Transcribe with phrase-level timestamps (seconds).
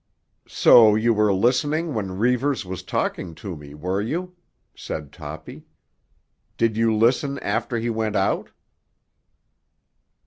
[0.47, 4.35] "So you were listening when Reivers was talking to me, were you?"
[4.73, 5.67] said Toppy.
[6.57, 8.49] "Did you listen after he went out?"